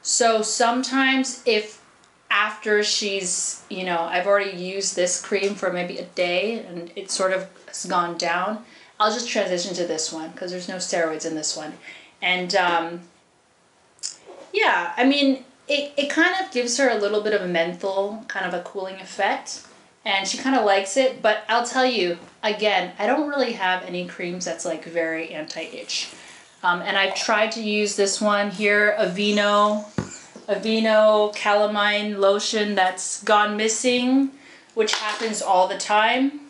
So 0.02 0.42
sometimes 0.42 1.42
if 1.46 1.82
after 2.30 2.82
she's, 2.82 3.62
you 3.68 3.84
know, 3.84 4.00
I've 4.00 4.26
already 4.26 4.56
used 4.56 4.96
this 4.96 5.20
cream 5.20 5.54
for 5.54 5.72
maybe 5.72 5.98
a 5.98 6.04
day 6.04 6.64
and 6.64 6.90
it 6.96 7.10
sort 7.10 7.32
of 7.32 7.48
has 7.66 7.84
gone 7.84 8.16
down, 8.16 8.64
I'll 8.98 9.12
just 9.12 9.28
transition 9.28 9.74
to 9.74 9.86
this 9.86 10.12
one 10.12 10.30
because 10.30 10.50
there's 10.50 10.68
no 10.68 10.76
steroids 10.76 11.26
in 11.26 11.34
this 11.34 11.56
one. 11.56 11.74
And 12.20 12.54
um, 12.54 13.02
yeah, 14.52 14.92
I 14.96 15.04
mean, 15.04 15.44
it, 15.68 15.92
it 15.96 16.10
kind 16.10 16.34
of 16.44 16.52
gives 16.52 16.78
her 16.78 16.88
a 16.88 16.96
little 16.96 17.20
bit 17.20 17.34
of 17.34 17.42
a 17.42 17.48
menthol, 17.48 18.24
kind 18.28 18.46
of 18.46 18.54
a 18.54 18.62
cooling 18.62 18.96
effect. 18.96 19.62
And 20.04 20.26
she 20.26 20.38
kind 20.38 20.56
of 20.56 20.64
likes 20.64 20.96
it, 20.96 21.22
but 21.22 21.44
I'll 21.48 21.66
tell 21.66 21.86
you, 21.86 22.18
again, 22.42 22.92
I 22.98 23.06
don't 23.06 23.28
really 23.28 23.52
have 23.52 23.84
any 23.84 24.06
creams 24.06 24.44
that's 24.44 24.64
like 24.64 24.84
very 24.84 25.32
anti 25.32 25.62
itch. 25.62 26.12
Um, 26.62 26.80
and 26.82 26.96
I've 26.96 27.14
tried 27.14 27.52
to 27.52 27.62
use 27.62 27.96
this 27.96 28.20
one 28.20 28.50
here, 28.50 28.96
Aveeno, 28.98 29.84
Aveeno 30.46 31.34
calamine 31.34 32.18
lotion 32.18 32.74
that's 32.74 33.22
gone 33.24 33.56
missing, 33.56 34.30
which 34.74 34.94
happens 34.94 35.42
all 35.42 35.66
the 35.66 35.78
time. 35.78 36.40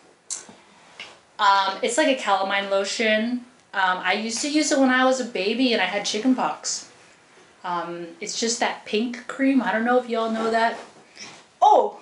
Um, 1.39 1.79
it's 1.83 1.97
like 1.99 2.09
a 2.09 2.21
calamine 2.21 2.71
lotion. 2.71 3.45
Um, 3.75 3.99
I 4.05 4.13
used 4.13 4.43
to 4.43 4.51
use 4.51 4.71
it 4.71 4.79
when 4.79 4.91
I 4.91 5.05
was 5.05 5.21
a 5.21 5.25
baby 5.25 5.73
and 5.73 5.81
I 5.81 5.87
had 5.87 6.05
chickenpox. 6.05 6.91
Um, 7.65 8.09
it's 8.21 8.39
just 8.39 8.61
that 8.61 8.85
pink 8.85 9.27
cream. 9.29 9.63
I 9.63 9.73
don't 9.73 9.85
know 9.85 9.99
if 9.99 10.09
y'all 10.09 10.31
know 10.31 10.51
that. 10.51 10.79
Oh! 11.61 12.02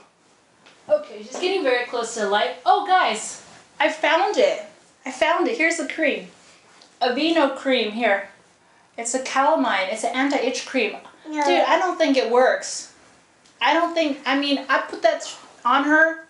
Okay, 0.89 1.23
she's 1.23 1.39
getting 1.39 1.63
very 1.63 1.87
close 1.87 2.15
to 2.15 2.21
the 2.21 2.29
light. 2.29 2.57
Oh, 2.67 2.87
guys, 2.87 3.45
I 3.79 3.91
found 3.91 4.37
it. 4.37 4.63
I 5.05 5.11
found 5.13 5.49
it. 5.49 5.57
Here's 5.57 5.77
the 5.77 5.89
cream. 5.89 6.29
Aveeno 7.01 7.57
cream 7.57 7.93
here. 7.93 8.29
It's 8.99 9.15
a 9.15 9.21
calamine. 9.23 9.93
It's 9.93 10.05
an 10.05 10.15
anti-itch 10.15 10.67
cream. 10.67 10.97
Yeah. 11.29 11.47
Dude, 11.47 11.65
I 11.65 11.79
don't 11.79 11.97
think 11.97 12.17
it 12.17 12.31
works. 12.31 12.93
I 13.61 13.73
don't 13.73 13.95
think. 13.95 14.19
I 14.27 14.39
mean, 14.39 14.65
I 14.69 14.81
put 14.81 15.03
that 15.03 15.33
on 15.65 15.85
her, 15.85 16.27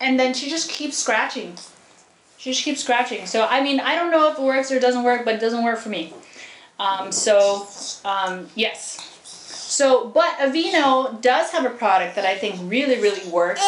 and 0.00 0.18
then 0.18 0.34
she 0.34 0.50
just 0.50 0.70
keeps 0.70 0.96
scratching. 0.96 1.54
She 2.38 2.52
just 2.52 2.64
keeps 2.64 2.82
scratching. 2.82 3.26
So 3.26 3.46
I 3.46 3.62
mean, 3.62 3.80
I 3.80 3.94
don't 3.94 4.10
know 4.10 4.30
if 4.32 4.38
it 4.38 4.42
works 4.42 4.72
or 4.72 4.76
it 4.76 4.80
doesn't 4.80 5.04
work, 5.04 5.24
but 5.24 5.34
it 5.34 5.40
doesn't 5.40 5.62
work 5.62 5.78
for 5.78 5.90
me. 5.90 6.12
Um, 6.78 7.12
so 7.12 7.68
um, 8.04 8.48
yes. 8.54 9.09
So, 9.70 10.08
but 10.08 10.36
Aveeno 10.38 11.22
does 11.22 11.52
have 11.52 11.64
a 11.64 11.70
product 11.70 12.16
that 12.16 12.26
I 12.26 12.36
think 12.36 12.56
really, 12.64 13.00
really 13.00 13.26
works. 13.30 13.60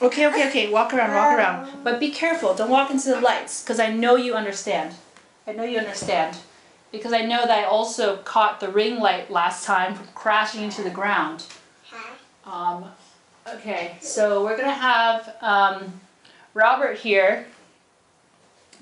Okay, 0.00 0.26
okay, 0.28 0.48
okay. 0.48 0.70
Walk 0.70 0.94
around, 0.94 1.12
walk 1.12 1.36
around. 1.36 1.84
But 1.84 1.98
be 1.98 2.10
careful. 2.10 2.54
Don't 2.54 2.70
walk 2.70 2.90
into 2.92 3.08
the 3.08 3.20
lights 3.20 3.62
because 3.62 3.80
I 3.80 3.92
know 3.92 4.14
you 4.14 4.34
understand. 4.34 4.94
I 5.44 5.52
know 5.52 5.64
you 5.64 5.78
understand. 5.78 6.36
Because 6.92 7.12
I 7.12 7.22
know 7.22 7.46
that 7.46 7.50
I 7.50 7.64
also 7.64 8.18
caught 8.18 8.60
the 8.60 8.68
ring 8.68 9.00
light 9.00 9.28
last 9.28 9.64
time 9.64 9.94
from 9.94 10.06
crashing 10.14 10.62
into 10.62 10.82
the 10.82 10.90
ground. 10.90 11.46
Um, 12.46 12.84
okay, 13.48 13.96
so 14.00 14.44
we're 14.44 14.56
going 14.56 14.68
to 14.68 14.74
have 14.74 15.34
um, 15.40 16.00
Robert 16.54 16.98
here 16.98 17.46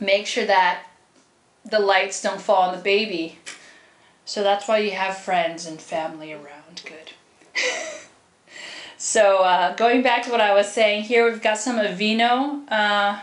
make 0.00 0.26
sure 0.26 0.46
that 0.46 0.84
the 1.64 1.80
lights 1.80 2.22
don't 2.22 2.40
fall 2.40 2.62
on 2.62 2.76
the 2.76 2.82
baby. 2.82 3.38
So 4.24 4.42
that's 4.42 4.68
why 4.68 4.78
you 4.78 4.92
have 4.92 5.16
friends 5.16 5.66
and 5.66 5.80
family 5.80 6.32
around. 6.32 6.82
Good. 6.84 7.12
So 9.02 9.38
uh, 9.38 9.74
going 9.76 10.02
back 10.02 10.24
to 10.24 10.30
what 10.30 10.42
I 10.42 10.52
was 10.52 10.70
saying 10.70 11.04
here, 11.04 11.24
we've 11.24 11.40
got 11.40 11.56
some 11.56 11.78
Aveeno, 11.78 12.70
uh, 12.70 13.18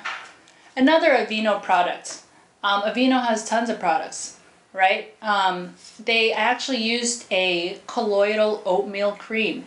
another 0.75 1.11
Aveeno 1.11 1.61
product. 1.61 2.23
Um, 2.63 2.81
Aveeno 2.81 3.23
has 3.23 3.47
tons 3.47 3.69
of 3.69 3.79
products, 3.79 4.39
right? 4.73 5.15
Um, 5.21 5.75
they 6.03 6.33
actually 6.33 6.79
used 6.79 7.27
a 7.29 7.79
colloidal 7.85 8.63
oatmeal 8.65 9.11
cream. 9.11 9.65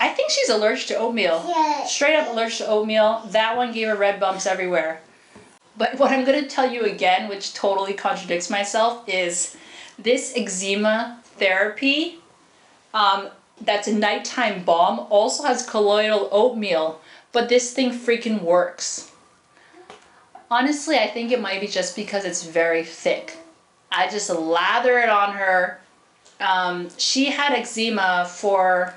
I 0.00 0.08
think 0.08 0.32
she's 0.32 0.48
allergic 0.48 0.88
to 0.88 0.96
oatmeal. 0.96 1.44
Yes. 1.46 1.94
Straight 1.94 2.16
up 2.16 2.28
allergic 2.32 2.58
to 2.58 2.66
oatmeal. 2.66 3.22
That 3.28 3.56
one 3.56 3.72
gave 3.72 3.86
her 3.86 3.94
red 3.94 4.18
bumps 4.18 4.44
everywhere. 4.44 5.02
But 5.78 5.96
what 5.98 6.10
I'm 6.10 6.24
going 6.24 6.42
to 6.42 6.50
tell 6.50 6.70
you 6.70 6.82
again, 6.82 7.28
which 7.28 7.54
totally 7.54 7.94
contradicts 7.94 8.50
myself, 8.50 9.08
is 9.08 9.56
this 9.96 10.32
eczema 10.36 11.20
therapy 11.36 12.18
um, 12.92 13.28
that's 13.60 13.86
a 13.86 13.94
nighttime 13.94 14.64
balm 14.64 15.06
also 15.10 15.44
has 15.44 15.64
colloidal 15.64 16.28
oatmeal, 16.32 17.00
but 17.32 17.48
this 17.48 17.72
thing 17.72 17.90
freaking 17.90 18.42
works. 18.42 19.12
Honestly, 20.50 20.96
I 20.96 21.06
think 21.06 21.30
it 21.30 21.40
might 21.40 21.60
be 21.60 21.68
just 21.68 21.94
because 21.94 22.24
it's 22.24 22.42
very 22.42 22.82
thick. 22.82 23.36
I 23.92 24.08
just 24.08 24.30
lather 24.30 24.98
it 24.98 25.08
on 25.08 25.32
her. 25.34 25.80
Um, 26.40 26.88
she 26.96 27.26
had 27.26 27.52
eczema 27.52 28.28
for 28.28 28.94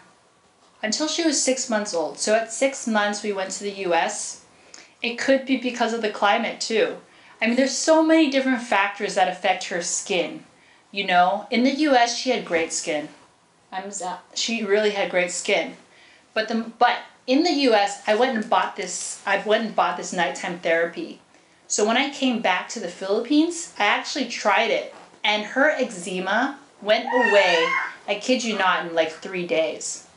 until 0.81 1.07
she 1.07 1.23
was 1.23 1.41
six 1.41 1.69
months 1.69 1.93
old. 1.93 2.17
So 2.17 2.35
at 2.35 2.51
six 2.51 2.88
months, 2.88 3.21
we 3.21 3.33
went 3.33 3.51
to 3.51 3.63
the 3.63 3.71
US. 3.88 4.40
It 5.01 5.17
could 5.17 5.46
be 5.46 5.58
because 5.58 5.93
of 5.93 6.01
the 6.01 6.12
climate 6.12 6.62
too. 6.62 6.98
I 7.41 7.48
mean, 7.48 7.55
there's 7.55 7.75
so 7.75 8.03
many 8.03 8.29
different 8.29 8.62
factors 8.62 9.15
that 9.15 9.27
affect 9.27 9.65
her 9.65 9.81
skin. 9.81 10.43
You 10.91 11.05
know, 11.05 11.48
in 11.50 11.63
the 11.63 11.72
US, 11.88 12.17
she 12.17 12.29
had 12.29 12.46
great 12.46 12.72
skin. 12.72 13.10
I'm 13.72 13.91
she 14.36 14.63
really 14.63 14.91
had 14.91 15.10
great 15.10 15.31
skin. 15.31 15.77
But 16.34 16.48
the 16.50 16.72
but 16.77 17.00
in 17.25 17.43
the 17.43 17.53
US, 17.70 18.01
I 18.05 18.15
went 18.15 18.38
and 18.38 18.50
bought 18.50 18.75
this 18.75 19.22
I 19.25 19.41
went 19.46 19.65
and 19.65 19.75
bought 19.75 19.98
this 19.98 20.13
nighttime 20.13 20.60
therapy. 20.60 21.22
So 21.67 21.88
when 21.88 21.98
I 21.98 22.10
came 22.10 22.41
back 22.41 22.67
to 22.70 22.79
the 22.79 22.89
Philippines, 22.89 23.74
I 23.79 23.86
actually 23.86 24.27
tried 24.27 24.72
it 24.72 24.93
and 25.24 25.43
her 25.43 25.70
eczema 25.70 26.60
went 26.81 27.05
away. 27.05 27.65
I 28.08 28.20
kid 28.22 28.43
you 28.43 28.58
not 28.58 28.86
in 28.86 28.93
like 28.93 29.12
3 29.12 29.48
days. 29.48 30.08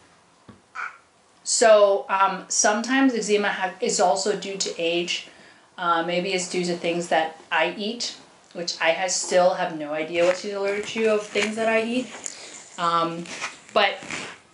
So 1.45 2.07
um, 2.09 2.47
sometimes 2.49 3.15
eczema 3.15 3.75
is 3.81 4.01
also 4.01 4.35
due 4.35 4.57
to 4.57 4.75
age. 4.79 5.29
Uh, 5.77 6.03
maybe 6.03 6.33
it's 6.33 6.51
due 6.51 6.65
to 6.65 6.77
things 6.77 7.09
that 7.09 7.39
I 7.53 7.75
eat, 7.77 8.17
which 8.55 8.81
I 8.81 8.91
has 8.91 9.15
still 9.15 9.55
have 9.55 9.79
no 9.79 9.93
idea 9.93 10.25
what 10.25 10.39
she's 10.39 10.55
allergic 10.55 10.87
to 10.87 11.15
of 11.15 11.23
things 11.23 11.57
that 11.57 11.69
I 11.69 11.85
eat. 11.85 12.07
Um, 12.79 13.25
but 13.75 13.99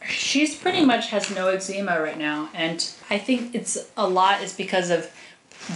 she's 0.08 0.56
pretty 0.56 0.84
much 0.84 1.10
has 1.10 1.34
no 1.34 1.48
eczema 1.48 2.00
right 2.00 2.18
now, 2.18 2.48
and 2.54 2.90
I 3.08 3.18
think 3.18 3.54
it's 3.54 3.78
a 3.96 4.08
lot 4.08 4.42
is 4.42 4.52
because 4.52 4.90
of 4.90 5.10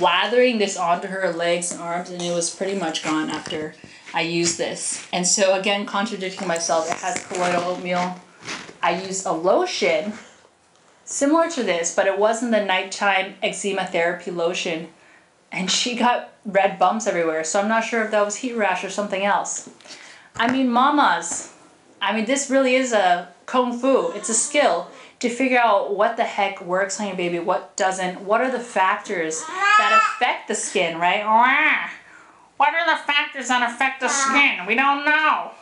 lathering 0.00 0.59
this 0.59 0.76
onto 0.76 1.09
her 1.09 1.33
legs 1.33 1.71
and 1.71 1.80
arms, 1.80 2.11
and 2.11 2.21
it 2.21 2.35
was 2.35 2.54
pretty 2.54 2.78
much 2.78 3.04
gone 3.04 3.30
after 3.30 3.75
I 4.12 4.23
used 4.23 4.59
this. 4.59 5.06
And 5.12 5.26
so 5.26 5.59
again, 5.59 5.87
contradicting 5.87 6.49
myself, 6.49 6.90
it 6.90 6.97
has 6.99 7.25
colloidal 7.26 7.62
oatmeal. 7.64 8.18
I 8.83 9.00
use 9.02 9.25
a 9.25 9.33
lotion 9.33 10.14
similar 11.04 11.50
to 11.50 11.62
this, 11.62 11.94
but 11.94 12.06
it 12.06 12.18
wasn't 12.18 12.52
the 12.52 12.64
nighttime 12.64 13.34
eczema 13.42 13.87
therapy 13.87 14.30
lotion. 14.30 14.88
And 15.52 15.70
she 15.70 15.94
got 15.94 16.32
red 16.44 16.78
bumps 16.78 17.06
everywhere, 17.06 17.44
so 17.44 17.61
I'm 17.61 17.68
not 17.68 17.84
sure 17.84 18.02
if 18.04 18.11
that 18.11 18.25
was 18.25 18.37
heat 18.37 18.54
rash 18.54 18.82
or 18.82 18.90
something 18.90 19.25
else. 19.25 19.70
I 20.37 20.50
mean, 20.50 20.68
mamas, 20.68 21.52
I 22.02 22.14
mean, 22.14 22.25
this 22.25 22.50
really 22.50 22.75
is 22.75 22.92
a 22.92 23.28
kung 23.46 23.78
fu. 23.78 24.11
It's 24.12 24.28
a 24.28 24.34
skill 24.34 24.88
to 25.20 25.28
figure 25.28 25.58
out 25.58 25.94
what 25.94 26.16
the 26.16 26.25
heck 26.25 26.61
works 26.61 27.00
on 27.00 27.06
your 27.06 27.16
baby, 27.16 27.38
what 27.38 27.76
doesn't, 27.76 28.20
what 28.20 28.40
are 28.40 28.50
the 28.50 28.58
factors 28.58 29.42
that 29.46 30.02
affect 30.02 30.49
the 30.49 30.54
skin, 30.54 30.99
right? 30.99 31.25
What 32.56 32.75
are 32.75 32.87
the 32.87 33.02
factors 33.04 33.49
that 33.49 33.68
affect 33.70 34.00
the 34.00 34.08
skin? 34.08 34.66
We 34.66 34.75
don't 34.75 35.04
know. 35.04 35.52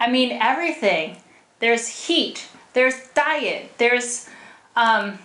I 0.00 0.10
mean, 0.10 0.32
everything. 0.32 1.18
There's 1.60 2.06
heat, 2.06 2.48
there's 2.72 2.94
diet, 3.14 3.70
there's 3.78 4.28
um, 4.76 5.18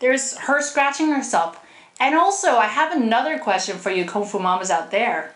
there's 0.00 0.36
her 0.38 0.60
scratching 0.60 1.10
herself. 1.10 1.64
And 2.00 2.14
also, 2.14 2.56
I 2.56 2.66
have 2.66 2.92
another 2.92 3.38
question 3.38 3.76
for 3.76 3.90
you, 3.90 4.04
Kung 4.04 4.24
Fu 4.24 4.38
Mamas 4.38 4.70
out 4.70 4.90
there. 4.90 5.34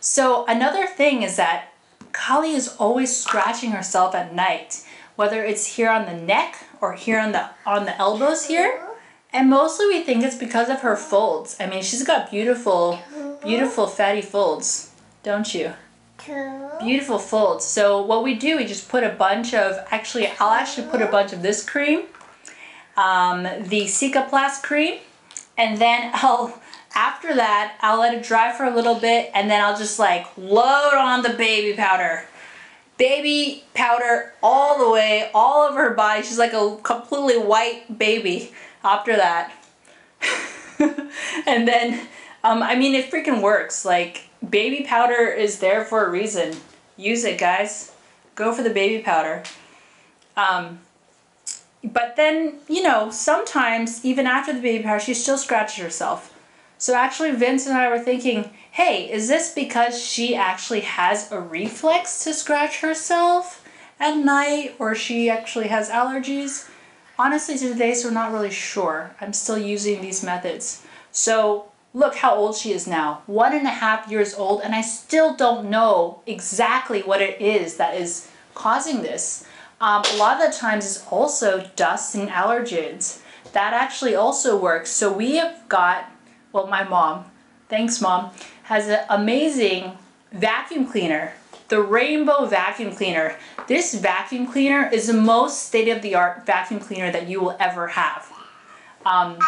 So, 0.00 0.44
another 0.46 0.86
thing 0.86 1.22
is 1.22 1.36
that 1.36 1.72
Kali 2.12 2.52
is 2.52 2.76
always 2.78 3.16
scratching 3.16 3.70
herself 3.70 4.14
at 4.14 4.34
night, 4.34 4.84
whether 5.16 5.44
it's 5.44 5.76
here 5.76 5.90
on 5.90 6.06
the 6.06 6.14
neck 6.14 6.56
or 6.80 6.94
here 6.94 7.20
on 7.20 7.32
the 7.32 7.50
on 7.64 7.84
the 7.84 7.96
elbows 7.96 8.46
here. 8.46 8.80
And 9.32 9.50
mostly 9.50 9.86
we 9.86 10.02
think 10.02 10.22
it's 10.22 10.36
because 10.36 10.68
of 10.68 10.80
her 10.80 10.94
folds. 10.94 11.56
I 11.58 11.66
mean, 11.66 11.82
she's 11.82 12.04
got 12.04 12.30
beautiful, 12.30 13.00
beautiful 13.42 13.88
fatty 13.88 14.22
folds, 14.22 14.92
don't 15.24 15.52
you? 15.54 15.72
Beautiful 16.80 17.18
folds. 17.18 17.64
So 17.64 18.02
what 18.02 18.22
we 18.22 18.34
do, 18.34 18.56
we 18.56 18.64
just 18.64 18.88
put 18.88 19.04
a 19.04 19.10
bunch 19.10 19.54
of, 19.54 19.78
actually, 19.90 20.28
I'll 20.40 20.52
actually 20.52 20.88
put 20.88 21.02
a 21.02 21.06
bunch 21.06 21.32
of 21.32 21.42
this 21.42 21.64
cream, 21.64 22.04
um, 22.96 23.42
the 23.42 23.84
Cicaplast 23.84 24.62
cream, 24.62 24.98
and 25.58 25.78
then 25.78 26.10
I'll, 26.14 26.60
after 26.94 27.34
that, 27.34 27.76
I'll 27.80 28.00
let 28.00 28.14
it 28.14 28.22
dry 28.22 28.52
for 28.52 28.64
a 28.64 28.74
little 28.74 28.94
bit, 28.94 29.30
and 29.34 29.50
then 29.50 29.62
I'll 29.62 29.76
just 29.76 29.98
like 29.98 30.26
load 30.36 30.94
on 30.94 31.22
the 31.22 31.30
baby 31.30 31.76
powder. 31.76 32.24
Baby 32.96 33.64
powder 33.74 34.32
all 34.42 34.78
the 34.78 34.90
way, 34.90 35.30
all 35.34 35.68
over 35.68 35.90
her 35.90 35.94
body. 35.94 36.22
She's 36.22 36.38
like 36.38 36.52
a 36.52 36.78
completely 36.82 37.38
white 37.38 37.98
baby 37.98 38.52
after 38.84 39.16
that. 39.16 39.52
and 41.46 41.66
then, 41.66 42.06
um, 42.44 42.62
I 42.62 42.76
mean, 42.76 42.94
it 42.94 43.10
freaking 43.10 43.42
works. 43.42 43.84
Like, 43.84 44.28
baby 44.50 44.84
powder 44.84 45.26
is 45.26 45.58
there 45.58 45.84
for 45.84 46.04
a 46.04 46.10
reason. 46.10 46.56
Use 46.96 47.24
it, 47.24 47.38
guys. 47.38 47.92
Go 48.34 48.52
for 48.52 48.62
the 48.62 48.70
baby 48.70 49.02
powder. 49.02 49.42
Um, 50.36 50.80
but 51.82 52.16
then, 52.16 52.60
you 52.68 52.82
know, 52.82 53.10
sometimes, 53.10 54.04
even 54.04 54.26
after 54.26 54.52
the 54.52 54.60
baby 54.60 54.82
powder, 54.84 55.00
she 55.00 55.14
still 55.14 55.38
scratches 55.38 55.82
herself. 55.82 56.32
So 56.78 56.94
actually, 56.94 57.32
Vince 57.32 57.66
and 57.66 57.76
I 57.76 57.88
were 57.88 57.98
thinking, 57.98 58.50
hey, 58.72 59.10
is 59.10 59.28
this 59.28 59.52
because 59.52 60.02
she 60.02 60.34
actually 60.34 60.80
has 60.80 61.30
a 61.30 61.40
reflex 61.40 62.24
to 62.24 62.34
scratch 62.34 62.80
herself 62.80 63.66
at 64.00 64.16
night, 64.16 64.74
or 64.78 64.94
she 64.94 65.30
actually 65.30 65.68
has 65.68 65.90
allergies? 65.90 66.68
Honestly, 67.18 67.56
today, 67.56 67.94
so 67.94 68.08
we're 68.08 68.14
not 68.14 68.32
really 68.32 68.50
sure. 68.50 69.14
I'm 69.20 69.32
still 69.32 69.58
using 69.58 70.00
these 70.00 70.24
methods. 70.24 70.84
So 71.12 71.70
look 71.94 72.16
how 72.16 72.34
old 72.34 72.56
she 72.56 72.72
is 72.72 72.86
now 72.86 73.22
one 73.26 73.54
and 73.54 73.66
a 73.66 73.70
half 73.70 74.10
years 74.10 74.34
old, 74.34 74.60
and 74.62 74.74
I 74.74 74.82
still 74.82 75.34
don't 75.34 75.70
know 75.70 76.20
exactly 76.26 77.00
what 77.00 77.22
it 77.22 77.40
is 77.40 77.76
that 77.76 77.94
is 77.94 78.28
causing 78.54 79.02
this. 79.02 79.46
Um, 79.80 80.02
a 80.12 80.16
lot 80.16 80.42
of 80.42 80.52
the 80.52 80.56
times, 80.56 80.84
it's 80.84 81.06
also 81.06 81.70
dust 81.76 82.14
and 82.14 82.28
allergens. 82.28 83.20
That 83.52 83.72
actually 83.72 84.14
also 84.14 84.58
works. 84.58 84.90
So 84.90 85.12
we 85.12 85.36
have 85.36 85.68
got, 85.68 86.10
well, 86.52 86.66
my 86.66 86.82
mom, 86.82 87.26
thanks, 87.68 88.00
mom, 88.00 88.32
has 88.64 88.88
an 88.88 89.04
amazing 89.08 89.96
vacuum 90.32 90.86
cleaner 90.86 91.34
the 91.68 91.80
Rainbow 91.80 92.44
Vacuum 92.46 92.94
Cleaner. 92.94 93.36
This 93.66 93.94
vacuum 93.94 94.46
cleaner 94.46 94.88
is 94.92 95.06
the 95.06 95.14
most 95.14 95.64
state 95.64 95.88
of 95.88 96.02
the 96.02 96.14
art 96.14 96.44
vacuum 96.44 96.78
cleaner 96.78 97.10
that 97.10 97.28
you 97.28 97.40
will 97.40 97.56
ever 97.58 97.88
have. 97.88 98.30
Um, 99.06 99.38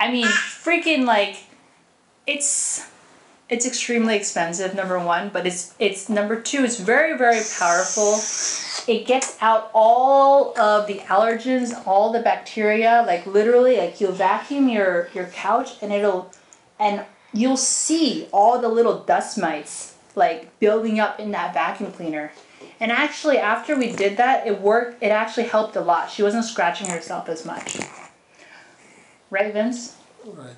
I 0.00 0.10
mean, 0.10 0.26
freaking 0.26 1.04
like, 1.04 1.36
it's 2.26 2.88
it's 3.48 3.66
extremely 3.66 4.16
expensive. 4.16 4.74
Number 4.74 4.98
one, 4.98 5.28
but 5.28 5.46
it's 5.46 5.74
it's 5.78 6.08
number 6.08 6.40
two. 6.40 6.64
It's 6.64 6.78
very 6.78 7.16
very 7.16 7.40
powerful. 7.58 8.18
It 8.92 9.06
gets 9.06 9.36
out 9.40 9.70
all 9.74 10.58
of 10.58 10.86
the 10.86 10.98
allergens, 11.00 11.86
all 11.86 12.12
the 12.12 12.20
bacteria. 12.20 13.04
Like 13.06 13.26
literally, 13.26 13.76
like 13.76 14.00
you'll 14.00 14.12
vacuum 14.12 14.68
your 14.68 15.08
your 15.14 15.26
couch 15.26 15.74
and 15.82 15.92
it'll, 15.92 16.32
and 16.78 17.04
you'll 17.32 17.56
see 17.56 18.28
all 18.32 18.60
the 18.60 18.68
little 18.68 19.00
dust 19.00 19.38
mites 19.38 19.94
like 20.14 20.58
building 20.58 21.00
up 21.00 21.18
in 21.18 21.30
that 21.32 21.54
vacuum 21.54 21.92
cleaner. 21.92 22.32
And 22.80 22.90
actually, 22.90 23.38
after 23.38 23.76
we 23.76 23.92
did 23.92 24.16
that, 24.16 24.46
it 24.46 24.60
worked. 24.60 25.02
It 25.02 25.08
actually 25.08 25.44
helped 25.44 25.76
a 25.76 25.80
lot. 25.80 26.10
She 26.10 26.22
wasn't 26.22 26.44
scratching 26.44 26.88
herself 26.88 27.28
as 27.28 27.44
much. 27.44 27.78
Right, 29.30 29.52
Vince? 29.52 29.96
Right. 30.24 30.56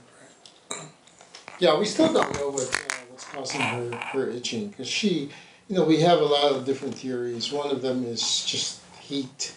Yeah, 1.58 1.78
we 1.78 1.84
still 1.84 2.12
don't 2.12 2.34
know 2.34 2.50
what 2.50 2.62
uh, 2.68 2.94
what's 3.10 3.24
causing 3.24 3.60
her 3.60 3.96
her 4.12 4.28
itching 4.30 4.68
because 4.68 4.88
she, 4.88 5.30
you 5.68 5.76
know, 5.76 5.84
we 5.84 6.00
have 6.00 6.20
a 6.20 6.24
lot 6.24 6.52
of 6.52 6.64
different 6.64 6.94
theories. 6.96 7.52
One 7.52 7.70
of 7.70 7.80
them 7.82 8.04
is 8.04 8.44
just 8.44 8.80
heat. 9.00 9.54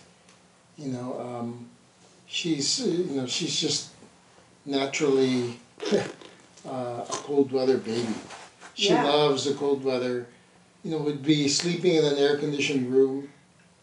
You 0.77 0.89
know, 0.91 1.19
um, 1.19 1.69
she's 2.27 2.79
you 2.86 3.19
know 3.19 3.25
she's 3.25 3.60
just 3.60 3.89
naturally 4.65 5.60
uh, 6.67 6.69
a 6.69 7.05
cold 7.10 7.51
weather 7.51 7.77
baby. 7.77 8.07
She 8.75 8.89
Yeah. 8.93 9.03
loves 9.03 9.45
the 9.45 9.55
cold 9.55 9.83
weather. 9.83 10.27
You 10.83 10.91
know, 10.91 10.99
would 10.99 11.23
be 11.23 11.47
sleeping 11.47 11.95
in 11.95 12.05
an 12.05 12.17
air 12.17 12.38
conditioned 12.38 12.93
room, 12.93 13.29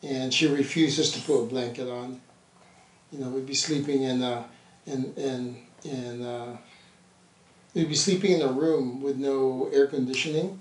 and 0.03 0.33
she 0.33 0.46
refuses 0.46 1.11
to 1.12 1.20
put 1.20 1.42
a 1.42 1.46
blanket 1.46 1.90
on. 1.90 2.20
You 3.11 3.18
know, 3.18 3.29
would 3.31 3.46
be 3.46 3.55
sleeping 3.55 4.03
in 4.05 4.22
a 4.22 4.44
in 4.87 5.12
in 5.16 5.57
in 5.85 6.22
uh, 6.24 6.57
we'd 7.74 7.88
be 7.88 7.94
sleeping 7.94 8.32
in 8.32 8.42
a 8.42 8.52
room 8.52 9.02
with 9.02 9.16
no 9.16 9.68
air 9.72 9.87
conditioning, 9.87 10.58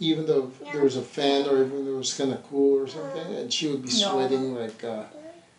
even 0.00 0.26
though 0.26 0.50
there 0.72 0.82
was 0.82 0.96
a 0.96 1.02
fan 1.02 1.46
or 1.48 1.64
even 1.64 1.84
though 1.84 1.94
it 1.94 1.98
was 1.98 2.14
kind 2.14 2.32
of 2.32 2.42
cool 2.48 2.82
or 2.82 2.88
something, 2.88 3.34
and 3.36 3.52
she 3.52 3.68
would 3.68 3.82
be 3.82 3.88
No. 4.00 4.12
sweating 4.12 4.54
like 4.54 4.82
uh, 4.84 5.04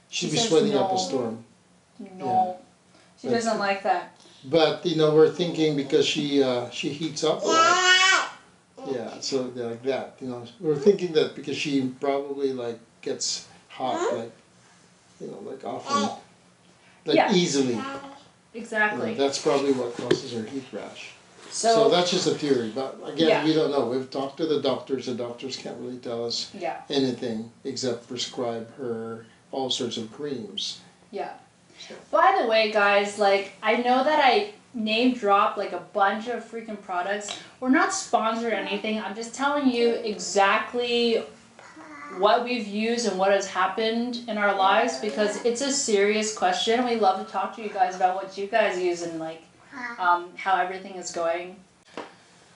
she'd 0.09 0.27
She 0.27 0.31
be 0.31 0.37
says 0.37 0.49
sweating 0.49 0.75
up 0.75 0.89
no. 0.91 0.95
a 0.95 0.99
storm. 0.99 1.43
No. 2.17 2.57
She 3.21 3.27
But- 3.27 3.33
doesn't 3.35 3.59
like 3.59 3.83
that. 3.83 4.15
But 4.45 4.85
you 4.85 4.95
know, 4.95 5.13
we're 5.13 5.29
thinking 5.29 5.75
because 5.75 6.05
she 6.05 6.41
uh, 6.41 6.69
she 6.69 6.89
heats 6.89 7.23
up 7.25 7.43
a 7.43 7.45
lot. 7.45 8.31
Yeah, 8.89 9.19
so 9.19 9.49
they're 9.49 9.71
like 9.71 9.83
that. 9.83 10.15
You 10.21 10.29
know, 10.29 10.45
we're 10.61 10.77
thinking 10.77 11.11
that 11.13 11.35
because 11.35 11.57
she 11.57 11.89
probably 11.99 12.53
like 12.53 12.79
gets 13.01 13.47
hot, 13.67 13.99
like 14.15 14.31
you 15.19 15.27
know, 15.27 15.39
like 15.43 15.65
often, 15.65 16.15
like 17.05 17.17
Yeah. 17.17 17.33
easily. 17.33 17.77
Exactly. 18.53 19.13
that's 19.13 19.39
probably 19.41 19.71
what 19.73 19.95
causes 19.95 20.33
her 20.33 20.43
heat 20.43 20.63
rash. 20.71 21.11
So, 21.51 21.73
So, 21.73 21.89
that's 21.89 22.11
just 22.11 22.27
a 22.27 22.35
theory, 22.35 22.71
but 22.73 22.99
again, 23.05 23.27
Yeah. 23.29 23.43
we 23.43 23.53
don't 23.53 23.71
know. 23.71 23.85
We've 23.87 24.09
talked 24.09 24.37
to 24.37 24.45
the 24.45 24.61
doctors. 24.61 25.07
The 25.07 25.15
doctors 25.15 25.55
can't 25.57 25.77
really 25.79 25.97
tell 25.97 26.25
us 26.25 26.49
yeah, 26.53 26.81
anything 26.89 27.51
except 27.63 28.07
prescribe 28.07 28.71
her 28.77 29.25
all 29.51 29.69
sorts 29.71 29.97
of 29.97 30.11
creams. 30.13 30.79
yeah. 31.11 31.31
By 32.11 32.37
the 32.41 32.47
way, 32.47 32.71
guys, 32.71 33.17
like, 33.17 33.53
I 33.63 33.77
know 33.77 34.03
that 34.03 34.19
I 34.23 34.51
name 34.73 35.13
drop 35.13 35.55
like 35.57 35.71
a 35.71 35.79
bunch 35.93 36.27
of 36.27 36.43
freaking 36.43 36.79
products. 36.81 37.31
We're 37.61 37.69
not 37.69 37.93
sponsored 37.93 38.51
or 38.53 38.55
anything. 38.55 38.99
I'm 39.01 39.15
just 39.15 39.33
telling 39.33 39.69
you 39.71 39.93
exactly 39.93 41.23
what 42.17 42.43
we've 42.43 42.67
used 42.67 43.07
and 43.07 43.17
what 43.17 43.31
has 43.31 43.47
happened 43.47 44.21
in 44.27 44.37
our 44.37 44.55
lives 44.55 44.97
because 44.99 45.43
it's 45.45 45.61
a 45.61 45.71
serious 45.71 46.35
question. 46.35 46.85
We 46.85 46.95
love 46.95 47.25
to 47.25 47.31
talk 47.31 47.55
to 47.55 47.61
you 47.61 47.69
guys 47.69 47.95
about 47.95 48.15
what 48.15 48.37
you 48.37 48.47
guys 48.47 48.79
use 48.79 49.03
and 49.03 49.19
like 49.19 49.43
um, 49.97 50.29
how 50.35 50.55
everything 50.59 50.95
is 50.95 51.11
going. 51.11 51.55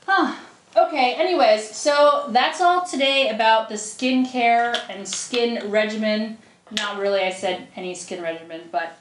Huh. 0.05 0.35
Okay, 0.75 1.13
anyways, 1.13 1.69
so 1.69 2.25
that's 2.29 2.59
all 2.59 2.83
today 2.83 3.29
about 3.29 3.69
the 3.69 3.75
skincare 3.75 4.75
and 4.89 5.07
skin 5.07 5.69
regimen. 5.69 6.39
Not 6.71 6.97
really, 6.97 7.21
I 7.21 7.31
said 7.31 7.67
any 7.75 7.93
skin 7.93 8.23
regimen, 8.23 8.61
but 8.71 8.97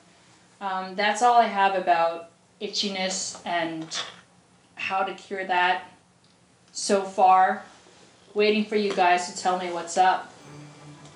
um, 0.61 0.95
that's 0.95 1.23
all 1.23 1.41
I 1.41 1.47
have 1.47 1.75
about 1.75 2.31
itchiness 2.61 3.41
and 3.47 3.87
how 4.75 5.03
to 5.03 5.15
cure 5.15 5.47
that 5.47 5.85
so 6.73 7.03
far. 7.03 7.63
Waiting 8.35 8.65
for 8.65 8.77
you 8.77 8.93
guys 8.93 9.33
to 9.33 9.41
tell 9.41 9.59
me 9.59 9.73
what's 9.73 9.97
up. 9.97 10.32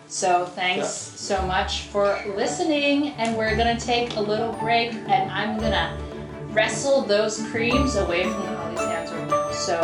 So 0.09 0.47
thanks 0.47 0.79
Yeah. 0.79 1.37
so 1.39 1.43
much 1.47 1.83
for 1.93 2.19
listening, 2.37 3.15
and 3.19 3.37
we're 3.37 3.57
gonna 3.57 3.79
take 3.79 4.17
a 4.17 4.21
little 4.21 4.53
break, 4.53 4.93
and 5.09 5.31
I'm 5.31 5.59
gonna 5.59 5.97
wrestle 6.53 7.03
those 7.03 7.43
creams 7.51 7.97
away 7.97 8.23
from 8.25 8.45
Holly's 8.57 8.81
hands 8.81 9.13
right 9.13 9.29
now. 9.29 9.51
So 9.51 9.81